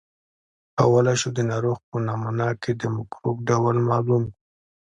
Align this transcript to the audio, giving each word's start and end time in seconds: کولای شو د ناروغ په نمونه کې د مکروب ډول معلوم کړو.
کولای 0.77 1.15
شو 1.21 1.29
د 1.35 1.39
ناروغ 1.51 1.77
په 1.89 1.97
نمونه 2.07 2.47
کې 2.61 2.71
د 2.81 2.83
مکروب 2.95 3.37
ډول 3.49 3.75
معلوم 3.89 4.23
کړو. 4.29 4.39